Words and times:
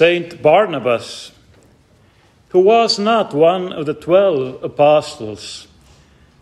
Saint 0.00 0.40
Barnabas, 0.40 1.30
who 2.48 2.60
was 2.60 2.98
not 2.98 3.34
one 3.34 3.70
of 3.70 3.84
the 3.84 3.92
twelve 3.92 4.64
apostles, 4.64 5.68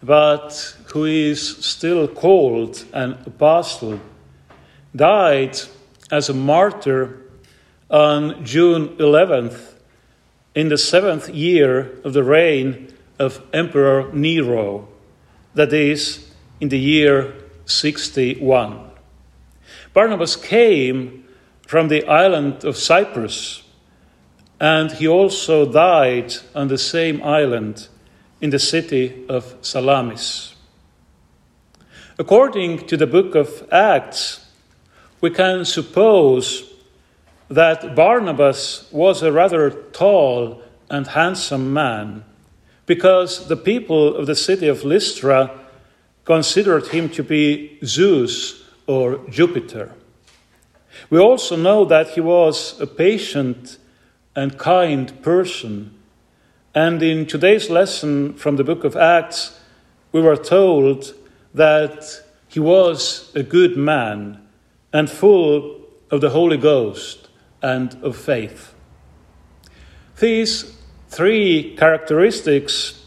but 0.00 0.76
who 0.92 1.04
is 1.06 1.56
still 1.56 2.06
called 2.06 2.84
an 2.92 3.18
apostle, 3.26 3.98
died 4.94 5.58
as 6.08 6.28
a 6.28 6.34
martyr 6.34 7.20
on 7.90 8.44
June 8.44 8.96
11th 8.98 9.74
in 10.54 10.68
the 10.68 10.78
seventh 10.78 11.28
year 11.28 11.98
of 12.04 12.12
the 12.12 12.22
reign 12.22 12.94
of 13.18 13.42
Emperor 13.52 14.08
Nero, 14.12 14.86
that 15.54 15.72
is, 15.72 16.30
in 16.60 16.68
the 16.68 16.78
year 16.78 17.34
61. 17.66 18.88
Barnabas 19.92 20.36
came 20.36 21.24
from 21.68 21.88
the 21.88 22.02
island 22.08 22.64
of 22.64 22.78
Cyprus, 22.78 23.62
and 24.58 24.90
he 24.90 25.06
also 25.06 25.70
died 25.70 26.32
on 26.54 26.68
the 26.68 26.78
same 26.78 27.22
island 27.22 27.88
in 28.40 28.48
the 28.48 28.58
city 28.58 29.26
of 29.28 29.54
Salamis. 29.60 30.54
According 32.18 32.86
to 32.86 32.96
the 32.96 33.06
book 33.06 33.34
of 33.34 33.68
Acts, 33.70 34.46
we 35.20 35.28
can 35.28 35.66
suppose 35.66 36.72
that 37.50 37.94
Barnabas 37.94 38.88
was 38.90 39.22
a 39.22 39.30
rather 39.30 39.70
tall 39.92 40.62
and 40.88 41.06
handsome 41.06 41.74
man 41.74 42.24
because 42.86 43.46
the 43.48 43.58
people 43.58 44.16
of 44.16 44.24
the 44.24 44.34
city 44.34 44.68
of 44.68 44.84
Lystra 44.84 45.50
considered 46.24 46.86
him 46.86 47.10
to 47.10 47.22
be 47.22 47.78
Zeus 47.84 48.64
or 48.86 49.18
Jupiter. 49.28 49.92
We 51.10 51.18
also 51.18 51.56
know 51.56 51.84
that 51.86 52.10
he 52.10 52.20
was 52.20 52.78
a 52.80 52.86
patient 52.86 53.78
and 54.36 54.58
kind 54.58 55.22
person. 55.22 55.94
And 56.74 57.02
in 57.02 57.26
today's 57.26 57.70
lesson 57.70 58.34
from 58.34 58.56
the 58.56 58.64
book 58.64 58.84
of 58.84 58.94
Acts, 58.94 59.58
we 60.12 60.20
were 60.20 60.36
told 60.36 61.14
that 61.54 62.04
he 62.48 62.60
was 62.60 63.32
a 63.34 63.42
good 63.42 63.76
man 63.76 64.46
and 64.92 65.08
full 65.08 65.80
of 66.10 66.20
the 66.20 66.30
Holy 66.30 66.56
Ghost 66.56 67.28
and 67.62 67.96
of 68.02 68.16
faith. 68.16 68.74
These 70.20 70.78
three 71.08 71.74
characteristics 71.76 73.04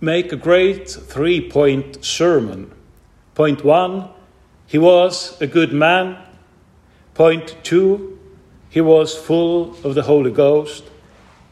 make 0.00 0.32
a 0.32 0.36
great 0.36 0.88
three 0.88 1.48
point 1.48 2.04
sermon. 2.04 2.72
Point 3.34 3.64
one, 3.64 4.08
he 4.66 4.78
was 4.78 5.40
a 5.40 5.46
good 5.46 5.72
man. 5.72 6.25
Point 7.16 7.56
two, 7.62 8.18
he 8.68 8.82
was 8.82 9.16
full 9.16 9.74
of 9.82 9.94
the 9.94 10.02
Holy 10.02 10.30
Ghost. 10.30 10.84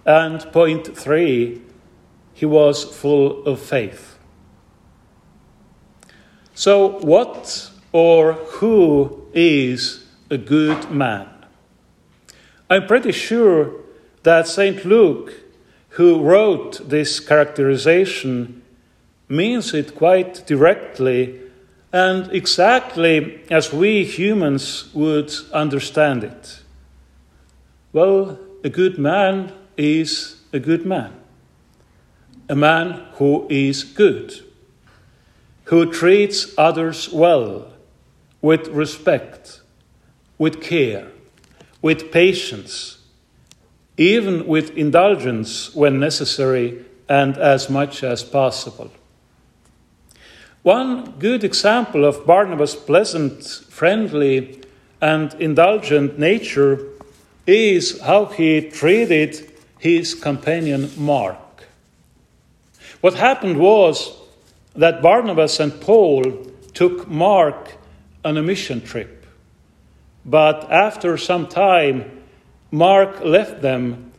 And 0.05 0.41
point 0.53 0.95
three, 0.95 1.63
he 2.35 2.45
was 2.45 2.85
full 2.85 3.47
of 3.47 3.61
faith. 3.61 4.19
So, 6.55 6.99
what 6.99 7.71
or 7.93 8.35
who 8.35 9.27
is 9.33 10.05
a 10.29 10.37
good 10.37 10.91
man? 10.91 11.31
I'm 12.69 12.87
pretty 12.87 13.13
sure 13.13 13.73
that 14.23 14.47
St. 14.47 14.85
Luke, 14.85 15.33
who 15.97 16.21
wrote 16.21 16.91
this 16.91 17.21
characterization, 17.21 18.61
means 19.31 19.73
it 19.73 19.95
quite 19.95 20.47
directly 20.47 21.41
and 21.95 22.31
exactly 22.33 23.41
as 23.51 23.73
we 23.73 24.05
humans 24.05 24.93
would 24.93 25.33
understand 25.53 26.25
it. 26.25 26.61
Well, 27.93 28.37
a 28.65 28.69
good 28.69 28.99
man 28.99 29.53
is 29.77 30.41
a 30.53 30.59
good 30.59 30.85
man, 30.85 31.13
a 32.49 32.57
man 32.57 33.07
who 33.15 33.47
is 33.49 33.85
good 33.85 34.45
who 35.65 35.91
treats 35.91 36.53
others 36.59 37.09
well, 37.11 37.73
with 38.43 38.69
respect, 38.69 39.63
with 40.37 40.61
care, 40.61 41.09
with 41.81 42.13
patience, 42.13 42.99
even 43.97 44.47
with 44.47 44.77
indulgence 44.77 45.75
when 45.75 45.99
necessary 45.99 46.85
and 47.09 47.39
as 47.39 47.71
much 47.71 48.05
as 48.05 48.23
possible. 48.23 48.91
One 50.65 51.17
good 51.19 51.45
example 51.45 52.07
of 52.07 52.25
Barnabas' 52.25 52.75
pleasant, 52.75 53.45
friendly, 53.69 54.63
and 54.99 55.35
indulgent 55.35 56.19
nature 56.19 56.87
is 57.47 58.01
how 58.01 58.25
he 58.25 58.71
treated 58.71 59.53
his 59.79 60.15
companion 60.15 60.91
Mark. 60.97 61.67
What 63.03 63.13
happened 63.13 63.59
was 63.59 64.17
that 64.75 65.03
Barnabas 65.03 65.61
and 65.61 65.79
Paul 65.83 66.47
took 66.73 67.09
Mark 67.09 67.77
on 68.25 68.39
a 68.39 68.43
mission 68.43 68.81
trip. 68.81 69.27
But 70.25 70.73
after 70.73 71.19
some 71.19 71.47
time, 71.47 72.23
Mark 72.71 73.21
left 73.23 73.61
them 73.61 74.13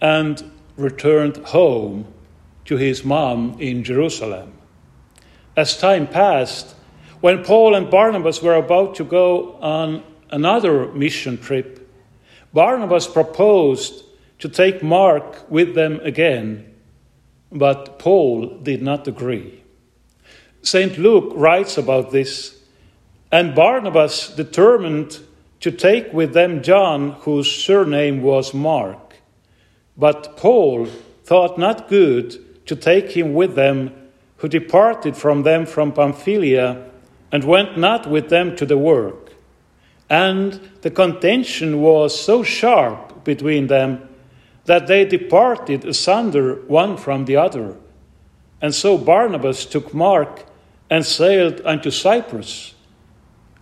and 0.00 0.50
returned 0.78 1.36
home 1.48 2.06
to 2.64 2.78
his 2.78 3.04
mom 3.04 3.60
in 3.60 3.84
Jerusalem. 3.84 4.54
As 5.60 5.76
time 5.76 6.06
passed, 6.06 6.74
when 7.20 7.44
Paul 7.44 7.74
and 7.74 7.90
Barnabas 7.90 8.40
were 8.40 8.54
about 8.54 8.94
to 8.94 9.04
go 9.04 9.56
on 9.60 10.02
another 10.30 10.90
mission 10.92 11.36
trip, 11.36 11.86
Barnabas 12.54 13.06
proposed 13.06 14.02
to 14.38 14.48
take 14.48 14.82
Mark 14.82 15.50
with 15.50 15.74
them 15.74 16.00
again, 16.02 16.64
but 17.52 17.98
Paul 17.98 18.56
did 18.62 18.80
not 18.80 19.06
agree. 19.06 19.62
St. 20.62 20.96
Luke 20.96 21.30
writes 21.36 21.76
about 21.76 22.10
this, 22.10 22.58
and 23.30 23.54
Barnabas 23.54 24.34
determined 24.34 25.18
to 25.60 25.70
take 25.70 26.10
with 26.10 26.32
them 26.32 26.62
John, 26.62 27.10
whose 27.24 27.52
surname 27.52 28.22
was 28.22 28.54
Mark. 28.54 29.16
But 29.94 30.38
Paul 30.38 30.86
thought 31.24 31.58
not 31.58 31.90
good 31.90 32.66
to 32.66 32.74
take 32.74 33.10
him 33.10 33.34
with 33.34 33.56
them, 33.56 33.99
who 34.40 34.48
departed 34.48 35.16
from 35.16 35.42
them 35.42 35.66
from 35.66 35.92
Pamphylia 35.92 36.86
and 37.30 37.44
went 37.44 37.78
not 37.78 38.08
with 38.08 38.30
them 38.30 38.56
to 38.56 38.66
the 38.66 38.78
work. 38.78 39.32
And 40.08 40.54
the 40.80 40.90
contention 40.90 41.80
was 41.80 42.18
so 42.18 42.42
sharp 42.42 43.22
between 43.22 43.68
them 43.68 44.08
that 44.64 44.86
they 44.86 45.04
departed 45.04 45.84
asunder 45.84 46.56
one 46.66 46.96
from 46.96 47.26
the 47.26 47.36
other. 47.36 47.76
And 48.62 48.74
so 48.74 48.96
Barnabas 48.96 49.66
took 49.66 49.92
Mark 49.92 50.46
and 50.88 51.04
sailed 51.04 51.60
unto 51.64 51.90
Cyprus. 51.90 52.74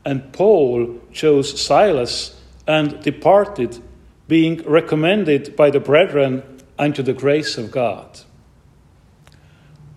And 0.04 0.32
Paul 0.32 1.00
chose 1.12 1.60
Silas 1.60 2.40
and 2.66 3.02
departed, 3.02 3.82
being 4.28 4.62
recommended 4.62 5.56
by 5.56 5.70
the 5.70 5.80
brethren 5.80 6.42
unto 6.78 7.02
the 7.02 7.12
grace 7.12 7.58
of 7.58 7.70
God. 7.70 8.20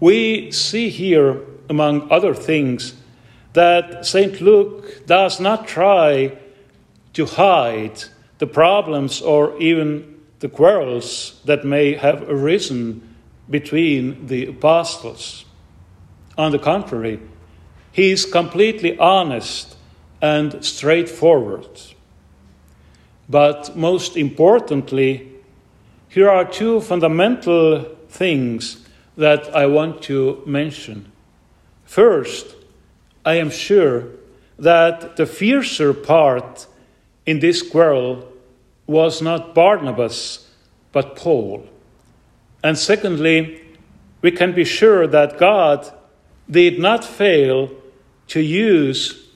We 0.02 0.52
see 0.52 0.90
here, 0.90 1.42
among 1.70 2.12
other 2.12 2.34
things, 2.34 2.96
that 3.54 4.04
St. 4.06 4.42
Luke 4.42 5.06
does 5.06 5.40
not 5.40 5.68
try 5.68 6.38
to 7.14 7.26
hide 7.26 8.04
the 8.40 8.48
problems 8.48 9.22
or 9.22 9.56
even 9.62 10.20
the 10.40 10.50
quarrels 10.50 11.40
that 11.46 11.64
may 11.64 11.94
have 11.94 12.28
arisen 12.28 13.16
between 13.48 14.26
the 14.26 14.48
apostles. 14.48 15.46
On 16.36 16.52
the 16.52 16.58
contrary, 16.58 17.20
he 17.92 18.10
is 18.12 18.26
completely 18.26 18.98
honest 18.98 19.78
and 20.20 20.66
straightforward. 20.66 21.68
But 23.30 23.76
most 23.76 24.18
importantly, 24.18 25.30
here 26.10 26.30
are 26.30 26.46
two 26.46 26.82
fundamental 26.82 27.84
things 28.10 28.88
that 29.22 29.56
I 29.56 29.68
want 29.68 30.02
to 30.04 30.42
mention. 30.48 31.12
First, 31.86 32.56
I 33.24 33.36
am 33.36 33.52
sure 33.52 34.08
that 34.58 35.16
the 35.16 35.28
fiercer 35.28 35.94
part 35.94 36.66
in 37.28 37.40
this 37.40 37.62
quarrel 37.62 38.28
was 38.88 39.22
not 39.22 39.54
Barnabas, 39.54 40.50
but 40.92 41.16
Paul. 41.16 41.70
And 42.64 42.76
secondly, 42.76 43.62
we 44.24 44.32
can 44.32 44.54
be 44.54 44.66
sure 44.66 45.06
that 45.06 45.38
God 45.38 45.92
did 46.50 46.80
not 46.80 47.06
fail 47.06 47.70
to 48.30 48.42
use 48.42 49.28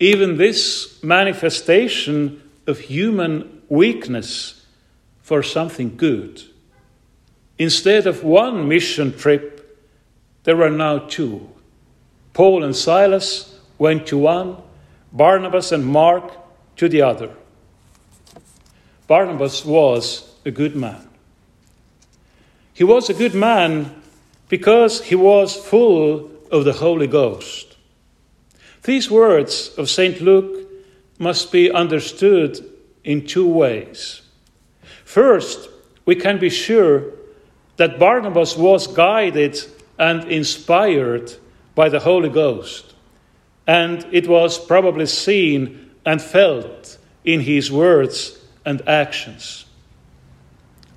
even 0.00 0.38
this 0.38 1.02
manifestation 1.02 2.42
of 2.66 2.78
human 2.78 3.60
weakness 3.68 4.64
for 5.20 5.42
something 5.42 5.98
good. 5.98 6.42
Instead 7.58 8.06
of 8.06 8.24
one 8.24 8.68
mission 8.68 9.16
trip, 9.16 9.84
there 10.44 10.56
were 10.56 10.70
now 10.70 10.98
two. 10.98 11.48
Paul 12.32 12.64
and 12.64 12.74
Silas 12.74 13.58
went 13.78 14.06
to 14.08 14.18
one, 14.18 14.56
Barnabas 15.12 15.72
and 15.72 15.86
Mark 15.86 16.32
to 16.76 16.88
the 16.88 17.02
other. 17.02 17.30
Barnabas 19.06 19.64
was 19.64 20.34
a 20.44 20.50
good 20.50 20.74
man. 20.74 21.08
He 22.72 22.82
was 22.82 23.08
a 23.08 23.14
good 23.14 23.34
man 23.34 24.02
because 24.48 25.04
he 25.04 25.14
was 25.14 25.54
full 25.54 26.30
of 26.50 26.64
the 26.64 26.72
Holy 26.72 27.06
Ghost. 27.06 27.76
These 28.82 29.10
words 29.10 29.70
of 29.78 29.88
St. 29.88 30.20
Luke 30.20 30.68
must 31.18 31.52
be 31.52 31.70
understood 31.70 32.58
in 33.04 33.26
two 33.26 33.46
ways. 33.46 34.22
First, 35.04 35.68
we 36.04 36.16
can 36.16 36.38
be 36.38 36.50
sure 36.50 37.12
that 37.76 37.98
Barnabas 37.98 38.56
was 38.56 38.86
guided 38.86 39.58
and 39.98 40.24
inspired 40.24 41.32
by 41.74 41.88
the 41.88 42.00
Holy 42.00 42.28
Ghost, 42.28 42.94
and 43.66 44.06
it 44.12 44.28
was 44.28 44.58
probably 44.58 45.06
seen 45.06 45.90
and 46.06 46.20
felt 46.20 46.98
in 47.24 47.40
his 47.40 47.70
words 47.72 48.38
and 48.64 48.86
actions. 48.88 49.64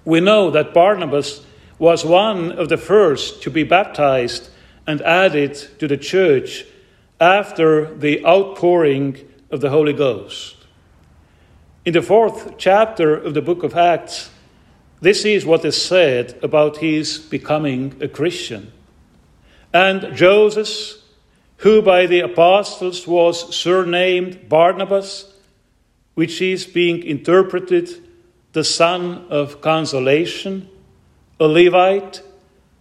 We 0.05 0.19
know 0.19 0.51
that 0.51 0.73
Barnabas 0.73 1.45
was 1.79 2.05
one 2.05 2.51
of 2.51 2.69
the 2.69 2.77
first 2.77 3.43
to 3.43 3.49
be 3.49 3.63
baptized 3.63 4.49
and 4.85 5.01
added 5.01 5.53
to 5.79 5.87
the 5.87 5.97
church 5.97 6.65
after 7.19 7.93
the 7.95 8.25
outpouring 8.25 9.17
of 9.51 9.61
the 9.61 9.69
Holy 9.69 9.93
Ghost. 9.93 10.55
In 11.85 11.93
the 11.93 12.01
fourth 12.01 12.57
chapter 12.57 13.15
of 13.15 13.33
the 13.33 13.41
book 13.41 13.63
of 13.63 13.75
Acts, 13.75 14.29
this 14.99 15.25
is 15.25 15.45
what 15.45 15.63
is 15.63 15.79
said 15.79 16.39
about 16.41 16.77
his 16.77 17.19
becoming 17.19 17.95
a 18.01 18.07
Christian. 18.07 18.71
And 19.73 20.15
Joseph, 20.15 21.01
who 21.57 21.81
by 21.81 22.07
the 22.07 22.21
apostles 22.21 23.07
was 23.07 23.55
surnamed 23.55 24.49
Barnabas, 24.49 25.33
which 26.15 26.41
is 26.41 26.65
being 26.65 27.03
interpreted 27.03 27.89
the 28.53 28.63
son 28.63 29.25
of 29.29 29.61
consolation, 29.61 30.67
a 31.39 31.47
Levite, 31.47 32.23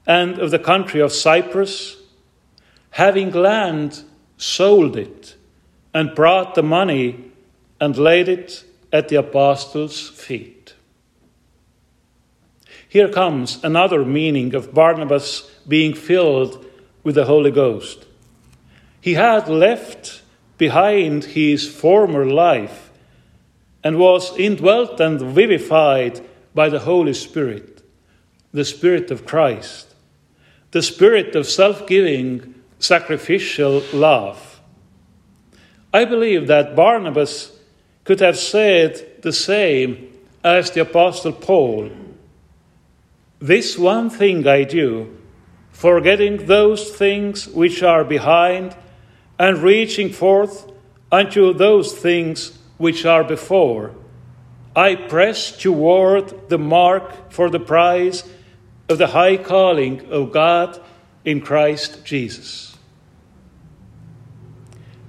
and 0.07 0.39
of 0.39 0.51
the 0.51 0.59
country 0.59 1.01
of 1.01 1.13
Cyprus, 1.13 1.97
having 2.91 3.31
land, 3.31 4.05
sold 4.39 4.97
it, 4.97 5.37
and 5.93 6.15
brought 6.15 6.55
the 6.55 6.63
money 6.63 7.31
and 7.79 7.97
laid 7.99 8.29
it 8.29 8.65
at 8.91 9.09
the 9.09 9.17
apostles' 9.17 10.09
feet. 10.09 10.56
Here 12.97 13.11
comes 13.11 13.63
another 13.63 14.07
meaning 14.07 14.55
of 14.55 14.73
Barnabas 14.73 15.51
being 15.69 15.93
filled 15.93 16.65
with 17.03 17.17
the 17.17 17.27
Holy 17.27 17.51
Ghost. 17.51 18.07
He 19.03 19.13
had 19.13 19.51
left 19.51 20.23
behind 20.57 21.25
his 21.25 21.69
former 21.69 22.25
life 22.25 22.91
and 23.85 23.99
was 23.99 24.35
indwelt 24.39 24.99
and 24.99 25.21
vivified 25.21 26.23
by 26.55 26.71
the 26.71 26.79
Holy 26.79 27.13
Spirit, 27.13 27.83
the 28.55 28.65
Spirit 28.65 29.11
of 29.11 29.27
Christ, 29.27 29.95
the 30.71 30.81
Spirit 30.81 31.37
of 31.37 31.47
self 31.47 31.87
giving, 31.87 32.55
sacrificial 32.79 33.83
love. 33.93 34.59
I 35.93 36.07
believe 36.07 36.47
that 36.47 36.75
Barnabas 36.75 37.59
could 38.05 38.21
have 38.21 38.39
said 38.39 39.21
the 39.21 39.35
same 39.35 40.15
as 40.43 40.71
the 40.71 40.81
Apostle 40.81 41.33
Paul 41.33 41.91
This 43.39 43.77
one 43.79 44.09
thing 44.09 44.47
I 44.47 44.65
do, 44.65 45.17
forgetting 45.71 46.47
those 46.47 46.91
things 46.91 47.47
which 47.47 47.83
are 47.83 48.05
behind, 48.05 48.75
and 49.39 49.59
reaching 49.59 50.11
forth 50.11 50.71
unto 51.13 51.53
those 51.53 51.93
things 51.93 52.59
which 52.79 53.05
are 53.05 53.25
before. 53.25 53.95
I 54.75 54.95
press 54.95 55.57
toward 55.57 56.49
the 56.49 56.59
mark 56.59 57.31
for 57.31 57.51
the 57.51 57.61
prize 57.61 58.25
of 58.89 58.99
the 58.99 59.09
high 59.09 59.37
calling 59.37 60.11
of 60.11 60.33
God 60.33 60.81
in 61.25 61.41
Christ 61.41 62.05
Jesus. 62.05 62.77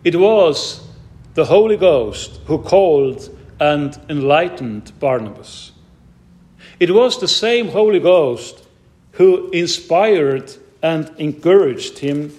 It 0.03 0.15
was 0.15 0.85
the 1.33 1.45
Holy 1.45 1.77
Ghost 1.77 2.39
who 2.45 2.57
called 2.59 3.29
and 3.59 3.99
enlightened 4.09 4.97
Barnabas. 4.99 5.71
It 6.79 6.91
was 6.91 7.19
the 7.19 7.27
same 7.27 7.69
Holy 7.69 7.99
Ghost 7.99 8.63
who 9.13 9.49
inspired 9.49 10.53
and 10.83 11.11
encouraged 11.17 11.99
him 11.99 12.37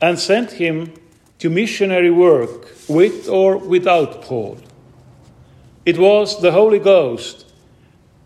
and 0.00 0.18
sent 0.18 0.52
him 0.52 0.92
to 1.40 1.50
missionary 1.50 2.10
work 2.10 2.68
with 2.88 3.28
or 3.28 3.56
without 3.56 4.22
Paul. 4.22 4.58
It 5.84 5.98
was 5.98 6.40
the 6.40 6.52
Holy 6.52 6.78
Ghost 6.78 7.46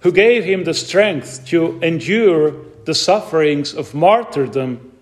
who 0.00 0.12
gave 0.12 0.44
him 0.44 0.64
the 0.64 0.75
strength 0.75 1.46
to 1.46 1.81
endure 1.81 2.52
the 2.84 2.94
sufferings 2.94 3.72
of 3.72 3.94
martyrdom 3.94 4.93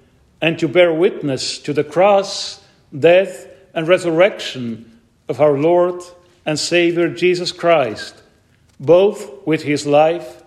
and 0.40 0.58
to 0.60 0.68
bear 0.68 0.92
witness 0.94 1.58
to 1.58 1.72
the 1.72 1.82
cross, 1.82 2.62
death, 2.96 3.48
and 3.74 3.88
resurrection 3.88 5.00
of 5.28 5.40
our 5.40 5.58
Lord 5.58 6.02
and 6.46 6.56
Savior 6.56 7.08
Jesus 7.08 7.50
Christ, 7.50 8.22
both 8.78 9.44
with 9.44 9.64
his 9.64 9.86
life 9.86 10.41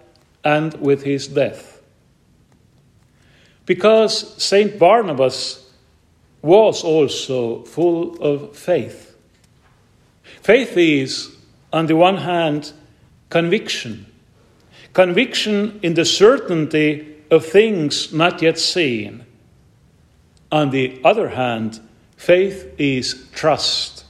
and 0.46 0.76
with 0.76 1.04
his 1.04 1.28
death. 1.28 1.82
Because 3.66 4.42
Saint 4.42 4.78
Barnabas 4.78 5.68
was 6.42 6.84
also 6.84 7.64
full 7.64 8.16
of 8.22 8.56
faith. 8.56 9.18
Faith 10.42 10.78
is 10.78 11.36
on 11.74 11.88
the 11.88 11.96
one 11.96 12.18
hand, 12.18 12.72
conviction. 13.30 14.06
Conviction 14.94 15.80
in 15.82 15.96
the 15.96 16.06
certainty 16.06 17.16
of 17.32 17.46
things 17.46 18.14
not 18.14 18.42
yet 18.42 18.60
seen. 18.60 19.26
On 20.52 20.70
the 20.70 21.02
other 21.04 21.30
hand, 21.30 21.82
faith 22.16 22.74
is 22.78 23.28
trust. 23.34 24.06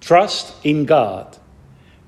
Trust 0.00 0.54
in 0.64 0.86
God. 0.86 1.36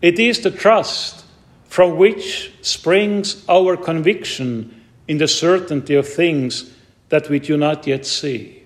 It 0.01 0.19
is 0.19 0.41
the 0.41 0.53
trust 0.53 1.25
from 1.69 1.97
which 1.97 2.53
springs 2.63 3.45
our 3.49 3.77
conviction 3.77 4.83
in 5.07 5.19
the 5.19 5.29
certainty 5.29 5.95
of 5.95 6.09
things 6.09 6.71
that 7.11 7.29
we 7.29 7.39
do 7.39 7.57
not 7.57 7.87
yet 7.87 8.05
see. 8.05 8.65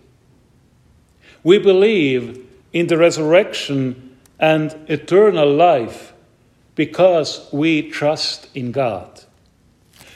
We 1.45 1.59
believe 1.59 2.47
in 2.73 2.87
the 2.87 2.97
resurrection 2.97 4.17
and 4.39 4.75
eternal 4.89 5.53
life 5.53 6.13
because 6.75 7.49
we 7.53 7.91
trust 7.91 8.49
in 8.55 8.73
God. 8.73 9.21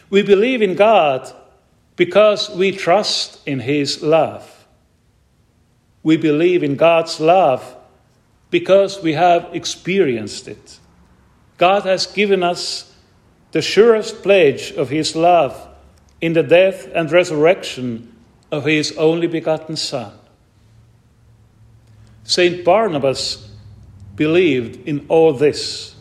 We 0.08 0.22
believe 0.22 0.62
in 0.62 0.74
God 0.74 1.32
because 1.96 2.48
we 2.50 2.72
trust 2.72 3.46
in 3.46 3.60
His 3.60 4.02
love. 4.02 4.66
We 6.02 6.16
believe 6.16 6.62
in 6.62 6.76
God's 6.76 7.18
love 7.18 7.76
because 8.50 9.02
we 9.02 9.14
have 9.14 9.48
experienced 9.52 10.46
it. 10.46 10.78
God 11.58 11.84
has 11.84 12.06
given 12.06 12.42
us 12.42 12.94
the 13.52 13.62
surest 13.62 14.22
pledge 14.22 14.72
of 14.72 14.90
His 14.90 15.16
love 15.16 15.68
in 16.20 16.32
the 16.32 16.42
death 16.42 16.88
and 16.94 17.10
resurrection 17.10 18.14
of 18.50 18.64
His 18.64 18.96
only 18.96 19.26
begotten 19.26 19.76
Son. 19.76 20.12
St. 22.24 22.64
Barnabas 22.64 23.50
believed 24.16 24.86
in 24.88 25.06
all 25.08 25.32
this 25.32 25.96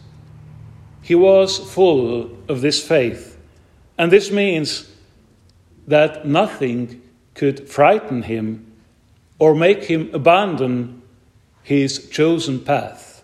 he 1.05 1.13
was 1.13 1.59
full 1.59 2.35
of 2.50 2.62
this 2.62 2.85
faith. 2.85 3.38
And 3.95 4.12
this 4.12 4.31
means 4.31 4.89
that 5.85 6.25
nothing 6.25 7.00
could 7.35 7.69
frighten 7.69 8.24
him 8.24 8.65
or 9.38 9.53
make 9.53 9.83
him 9.83 10.09
abandon 10.13 11.03
his 11.62 12.09
chosen 12.09 12.59
path. 12.59 13.14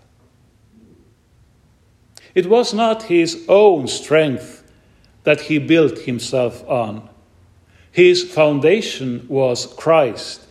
It 2.34 2.48
was 2.48 2.74
not 2.74 3.04
his 3.04 3.44
own 3.48 3.88
strength 3.88 4.64
that 5.24 5.42
he 5.42 5.60
built 5.60 6.00
himself 6.00 6.68
on. 6.68 7.10
His 7.92 8.24
foundation 8.24 9.26
was 9.28 9.68
Christ, 9.78 10.48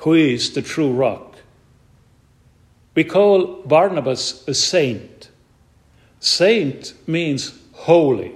who 0.00 0.14
is 0.14 0.52
the 0.52 0.62
true 0.62 0.92
rock. 0.92 1.36
We 2.94 3.04
call 3.04 3.62
Barnabas 3.62 4.46
a 4.48 4.54
saint 4.54 5.30
Saint 6.20 6.92
means 7.08 7.58
holy. 7.72 8.32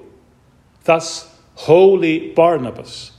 Thus, 0.84 1.30
holy 1.54 2.32
Barnabas. 2.32 3.12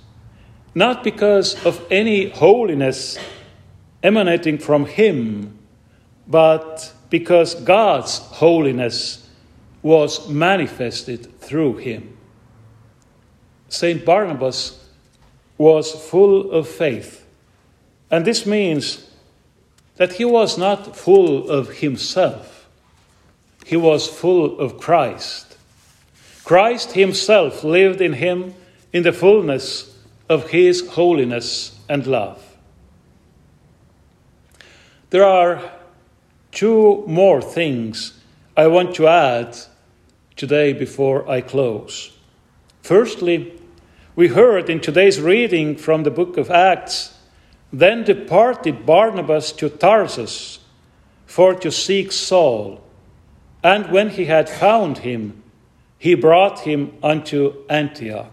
Not 0.73 1.03
because 1.03 1.63
of 1.65 1.85
any 1.91 2.29
holiness 2.29 3.17
emanating 4.01 4.57
from 4.57 4.87
him, 4.87 5.57
but 6.27 6.91
because 7.11 7.55
God's 7.55 8.17
holiness 8.17 9.24
was 9.85 10.27
manifested 10.27 11.39
through 11.39 11.77
him. 11.77 12.17
Saint 13.69 14.03
Barnabas 14.03 14.83
was 15.57 15.91
full 16.09 16.51
of 16.51 16.67
faith, 16.67 17.25
and 18.09 18.25
this 18.25 18.45
means 18.45 19.09
that 19.97 20.13
he 20.13 20.25
was 20.25 20.57
not 20.57 20.95
full 20.95 21.49
of 21.49 21.77
himself 21.77 22.55
he 23.65 23.75
was 23.75 24.07
full 24.07 24.59
of 24.59 24.77
Christ. 24.77 25.57
Christ 26.43 26.91
Himself 26.91 27.63
lived 27.63 27.99
in 27.99 28.13
him 28.13 28.53
in 28.93 29.01
the 29.01 29.11
fullness 29.11 29.97
of 30.29 30.51
His 30.51 30.87
holiness 30.89 31.77
and 31.89 32.05
love. 32.05 32.57
There 35.09 35.25
are 35.25 35.61
two 36.51 37.03
more 37.07 37.41
things 37.41 38.19
I 38.55 38.67
want 38.67 38.93
to 38.95 39.07
add 39.07 39.57
today 40.35 40.73
before 40.73 41.27
I 41.29 41.41
close. 41.41 42.11
Firstly, 42.81 43.53
we 44.15 44.27
heard 44.27 44.69
in 44.69 44.79
today's 44.79 45.19
reading 45.19 45.75
from 45.75 46.03
the 46.03 46.11
book 46.11 46.37
of 46.37 46.49
Acts 46.49 47.15
then 47.71 48.03
departed 48.03 48.85
Barnabas 48.85 49.51
to 49.53 49.69
Tarsus 49.69 50.59
for 51.25 51.55
to 51.55 51.71
seek 51.71 52.11
Saul, 52.11 52.81
and 53.63 53.91
when 53.91 54.09
he 54.09 54.25
had 54.25 54.47
found 54.47 54.99
him, 54.99 55.43
he 55.97 56.15
brought 56.15 56.59
him 56.59 56.93
unto 57.01 57.65
Antioch. 57.69 58.31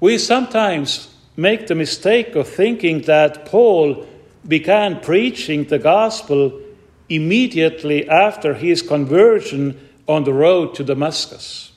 We 0.00 0.16
sometimes 0.16 1.14
make 1.36 1.66
the 1.66 1.74
mistake 1.74 2.36
of 2.36 2.48
thinking 2.48 3.02
that 3.02 3.44
Paul 3.44 4.06
began 4.46 5.00
preaching 5.00 5.64
the 5.64 5.78
gospel 5.78 6.60
immediately 7.08 8.08
after 8.08 8.54
his 8.54 8.80
conversion 8.80 9.87
on 10.08 10.24
the 10.24 10.32
road 10.32 10.74
to 10.74 10.82
Damascus. 10.82 11.72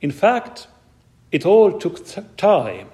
In 0.00 0.10
fact, 0.10 0.66
it 1.30 1.46
all 1.46 1.78
took 1.78 2.04
time. 2.36 2.88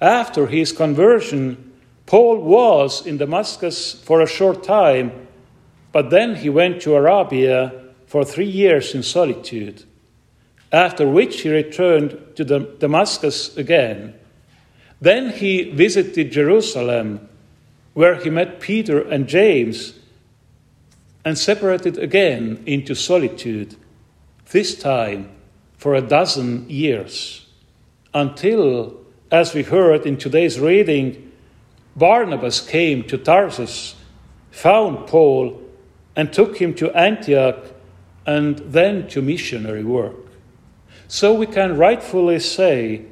After 0.00 0.48
his 0.48 0.72
conversion, 0.72 1.72
Paul 2.06 2.38
was 2.38 3.06
in 3.06 3.18
Damascus 3.18 3.92
for 3.92 4.20
a 4.20 4.26
short 4.26 4.64
time, 4.64 5.28
but 5.92 6.10
then 6.10 6.36
he 6.36 6.50
went 6.50 6.82
to 6.82 6.96
Arabia 6.96 7.72
for 8.06 8.24
three 8.24 8.48
years 8.48 8.94
in 8.94 9.02
solitude, 9.02 9.84
after 10.72 11.08
which 11.08 11.42
he 11.42 11.50
returned 11.50 12.18
to 12.34 12.44
Damascus 12.44 13.56
again. 13.56 14.14
Then 15.00 15.30
he 15.30 15.70
visited 15.70 16.32
Jerusalem, 16.32 17.28
where 17.94 18.16
he 18.16 18.30
met 18.30 18.60
Peter 18.60 19.00
and 19.00 19.28
James 19.28 19.94
and 21.24 21.38
separated 21.38 21.98
again 21.98 22.62
into 22.66 22.94
solitude, 22.94 23.76
this 24.50 24.78
time 24.78 25.30
for 25.76 25.94
a 25.94 26.00
dozen 26.00 26.68
years, 26.68 27.46
until, 28.12 28.96
as 29.30 29.54
we 29.54 29.62
heard 29.62 30.06
in 30.06 30.16
today's 30.16 30.58
reading, 30.58 31.32
Barnabas 31.96 32.60
came 32.60 33.04
to 33.04 33.18
Tarsus, 33.18 33.94
found 34.50 35.06
Paul, 35.06 35.60
and 36.16 36.32
took 36.32 36.58
him 36.58 36.74
to 36.74 36.90
Antioch 36.92 37.64
and 38.26 38.58
then 38.58 39.08
to 39.08 39.22
missionary 39.22 39.84
work. 39.84 40.16
So 41.08 41.34
we 41.34 41.46
can 41.46 41.76
rightfully 41.76 42.40
say 42.40 43.04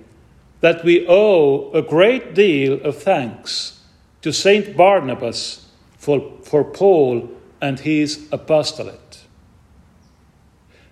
that 0.60 0.84
we 0.84 1.06
owe 1.08 1.70
a 1.72 1.82
great 1.82 2.34
deal 2.34 2.80
of 2.82 3.02
thanks 3.02 3.80
to 4.22 4.32
Saint 4.32 4.76
Barnabas 4.76 5.66
for, 5.96 6.38
for 6.42 6.64
Paul 6.64 7.30
and 7.60 7.80
his 7.80 8.28
apostolate. 8.32 9.24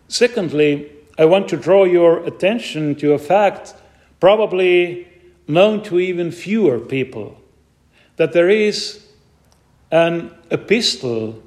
Secondly, 0.08 0.90
I 1.18 1.24
want 1.24 1.48
to 1.48 1.56
draw 1.56 1.84
your 1.84 2.24
attention 2.24 2.94
to 2.96 3.12
a 3.12 3.18
fact 3.18 3.74
probably 4.20 5.08
known 5.46 5.82
to 5.84 5.98
even 5.98 6.30
fewer 6.30 6.78
people 6.78 7.40
that 8.16 8.32
there 8.32 8.50
is 8.50 9.04
an 9.90 10.30
epistle 10.50 11.42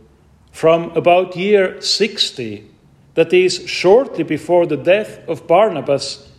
from 0.51 0.91
about 0.91 1.35
year 1.35 1.79
60, 1.81 2.67
that 3.13 3.33
is, 3.33 3.67
shortly 3.69 4.23
before 4.23 4.65
the 4.65 4.77
death 4.77 5.19
of 5.27 5.47
Barnabas, 5.47 6.29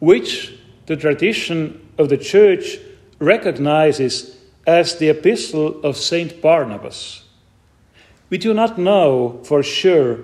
which 0.00 0.58
the 0.86 0.96
tradition 0.96 1.88
of 1.96 2.08
the 2.08 2.16
church 2.16 2.78
recognizes 3.18 4.36
as 4.66 4.98
the 4.98 5.08
epistle 5.08 5.80
of 5.82 5.96
St. 5.96 6.40
Barnabas. 6.40 7.24
We 8.30 8.38
do 8.38 8.52
not 8.52 8.78
know 8.78 9.40
for 9.44 9.62
sure 9.62 10.20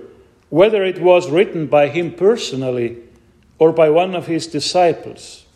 whether 0.50 0.84
it 0.84 1.00
was 1.00 1.30
written 1.30 1.66
by 1.66 1.88
him 1.88 2.12
personally 2.12 2.99
or 3.58 3.73
by 3.73 3.90
one 3.90 4.14
of 4.14 4.26
his 4.26 4.46
disciples. 4.46 5.46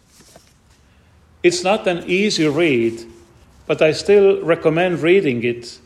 It's 1.43 1.62
not 1.62 1.87
an 1.87 2.05
easy 2.07 2.49
read, 2.49 3.05
but 3.67 3.83
I 3.83 3.93
still 3.93 4.43
recommend 4.43 5.00
reading 5.00 5.45
it 5.45 5.78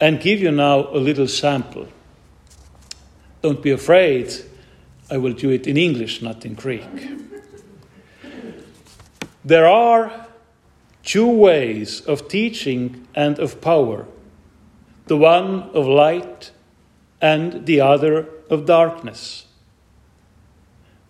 and 0.00 0.20
give 0.20 0.40
you 0.40 0.52
now 0.52 0.88
a 0.88 0.98
little 0.98 1.26
sample. 1.26 1.88
Don't 3.42 3.62
be 3.62 3.70
afraid, 3.70 4.32
I 5.10 5.16
will 5.16 5.32
do 5.32 5.50
it 5.50 5.66
in 5.66 5.76
English, 5.76 6.22
not 6.22 6.44
in 6.44 6.54
Greek. 6.54 6.86
There 9.44 9.66
are 9.66 10.26
two 11.02 11.26
ways 11.26 12.02
of 12.02 12.28
teaching 12.28 13.08
and 13.14 13.38
of 13.38 13.60
power 13.60 14.06
the 15.08 15.16
one 15.16 15.62
of 15.74 15.86
light 15.86 16.52
and 17.20 17.66
the 17.66 17.80
other 17.80 18.28
of 18.48 18.66
darkness. 18.66 19.46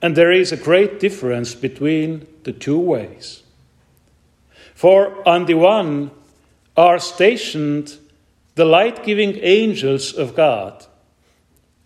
And 0.01 0.17
there 0.17 0.33
is 0.33 0.53
a 0.53 0.57
great 0.57 1.01
difference 1.01 1.55
between 1.55 2.27
the 2.45 2.53
two 2.53 2.79
ways. 2.79 3.43
For 4.75 5.29
on 5.29 5.47
the 5.47 5.55
one 5.55 6.13
are 6.77 7.01
stationed 7.01 7.99
the 8.55 8.65
light 8.65 9.05
giving 9.05 9.37
angels 9.43 10.13
of 10.13 10.37
God, 10.37 10.87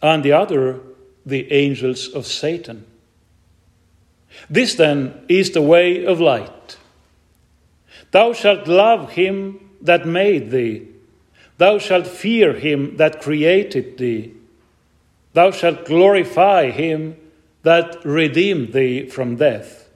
on 0.02 0.22
the 0.22 0.32
other, 0.32 0.80
the 1.24 1.50
angels 1.52 2.08
of 2.08 2.26
Satan. 2.26 2.84
This 4.50 4.74
then 4.74 5.24
is 5.28 5.50
the 5.50 5.62
way 5.62 6.04
of 6.04 6.20
light. 6.20 6.76
Thou 8.10 8.32
shalt 8.32 8.68
love 8.68 9.12
him 9.12 9.70
that 9.80 10.06
made 10.06 10.50
thee 10.50 10.91
Thou 11.62 11.78
shalt 11.78 12.08
fear 12.08 12.54
him 12.54 12.96
that 12.96 13.22
created 13.22 13.96
thee. 13.96 14.34
Thou 15.32 15.52
shalt 15.52 15.84
glorify 15.84 16.72
him 16.72 17.16
that 17.62 18.04
redeemed 18.04 18.72
thee 18.72 19.06
from 19.06 19.36
death. 19.36 19.88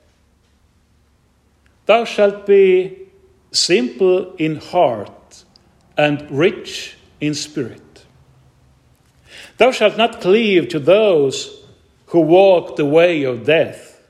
Thou 1.87 2.04
shalt 2.04 2.46
be 2.46 3.08
simple 3.50 4.37
in 4.37 4.61
heart 4.61 5.42
and 5.99 6.30
rich 6.30 6.99
in 7.20 7.35
spirit. 7.35 8.06
Thou 9.58 9.73
shalt 9.73 9.96
not 9.96 10.20
cleave 10.20 10.68
to 10.68 10.78
those 10.78 11.66
who 12.12 12.20
walk 12.20 12.76
the 12.76 12.87
way 12.87 13.25
of 13.25 13.44
death. 13.44 14.00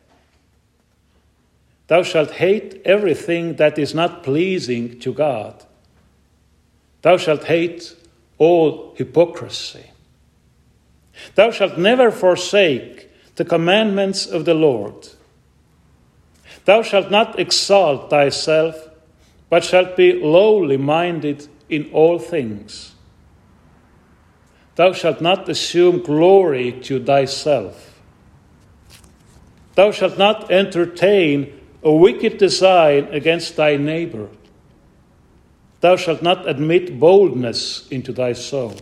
Thou 1.87 2.03
shalt 2.03 2.33
hate 2.33 2.83
everything 2.85 3.57
that 3.57 3.79
is 3.79 3.95
not 3.95 4.23
pleasing 4.23 5.01
to 5.01 5.15
God. 5.15 5.66
Thou 7.07 7.19
shalt 7.19 7.45
hate 7.45 7.95
all 8.37 8.93
hypocrisy. 8.97 9.93
Thou 11.37 11.53
shalt 11.53 11.79
never 11.79 12.11
forsake 12.11 13.09
the 13.37 13.45
commandments 13.45 14.27
of 14.27 14.45
the 14.45 14.55
Lord. 14.55 15.07
Thou 16.65 16.83
shalt 16.83 17.13
not 17.13 17.39
exalt 17.39 18.11
thyself, 18.11 18.89
but 19.49 19.63
shalt 19.63 19.97
be 19.97 20.15
lowly 20.15 20.77
minded 20.77 21.47
in 21.69 21.89
all 21.93 22.19
things. 22.19 22.97
Thou 24.75 24.93
shalt 24.93 25.21
not 25.21 25.49
assume 25.49 26.03
glory 26.03 26.73
to 26.87 26.99
thyself. 26.99 28.01
Thou 29.77 29.93
shalt 29.93 30.19
not 30.19 30.51
entertain 30.51 31.53
a 31.85 31.93
wicked 31.95 32.39
design 32.39 33.05
against 33.13 33.55
thy 33.55 33.77
neighbor. 33.77 34.29
Thou 35.87 35.95
shalt 35.95 36.21
not 36.21 36.49
admit 36.49 36.99
boldness 36.99 37.87
into 37.93 38.13
thy 38.13 38.33
soul. 38.33 38.75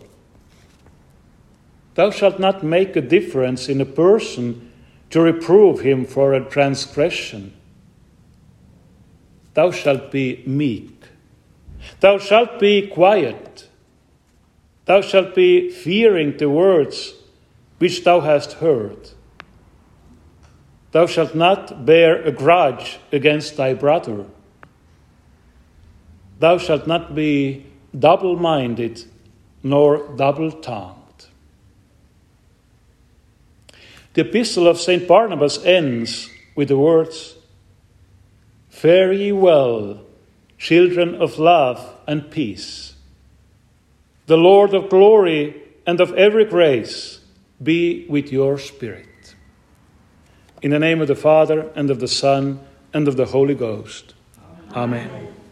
Thou 1.93 2.09
shalt 2.09 2.39
not 2.39 2.63
make 2.63 2.95
a 2.95 3.09
difference 3.15 3.69
in 3.69 3.79
a 3.79 3.85
person 3.85 4.71
to 5.11 5.21
reprove 5.21 5.81
him 5.81 6.05
for 6.05 6.33
a 6.33 6.43
transgression. 6.43 7.53
Thou 9.53 9.69
shalt 9.69 10.09
be 10.09 10.41
meek. 10.47 11.03
Thou 11.99 12.17
shalt 12.17 12.59
be 12.59 12.87
quiet. 12.87 13.69
Thou 14.85 15.01
shalt 15.01 15.35
be 15.35 15.69
fearing 15.69 16.35
the 16.35 16.49
words 16.49 17.13
which 17.77 18.03
thou 18.03 18.21
hast 18.21 18.53
heard. 18.53 19.11
Thou 20.91 21.05
shalt 21.05 21.35
not 21.35 21.85
bear 21.85 22.23
a 22.23 22.31
grudge 22.31 22.97
against 23.11 23.57
thy 23.57 23.75
brother. 23.75 24.25
Thou 26.39 26.57
shalt 26.57 26.87
not 26.87 27.15
be 27.15 27.65
double 27.97 28.35
minded 28.35 29.03
nor 29.63 30.07
double 30.15 30.51
tongued. 30.51 31.27
The 34.13 34.21
epistle 34.21 34.67
of 34.67 34.79
St. 34.79 35.07
Barnabas 35.07 35.63
ends 35.63 36.29
with 36.55 36.69
the 36.69 36.77
words 36.77 37.35
Fare 38.69 39.13
ye 39.13 39.31
well, 39.31 40.01
children 40.57 41.15
of 41.15 41.39
love 41.39 41.95
and 42.07 42.29
peace. 42.29 42.95
The 44.27 44.37
Lord 44.37 44.73
of 44.73 44.89
glory 44.89 45.61
and 45.85 46.01
of 46.01 46.13
every 46.13 46.45
grace 46.45 47.19
be 47.61 48.05
with 48.07 48.31
your 48.31 48.57
spirit. 48.57 49.35
In 50.61 50.71
the 50.71 50.79
name 50.79 51.01
of 51.01 51.07
the 51.07 51.15
Father, 51.15 51.71
and 51.75 51.89
of 51.89 51.99
the 51.99 52.07
Son, 52.07 52.59
and 52.93 53.07
of 53.07 53.17
the 53.17 53.25
Holy 53.25 53.55
Ghost. 53.55 54.13
Amen. 54.73 55.09
Amen. 55.09 55.44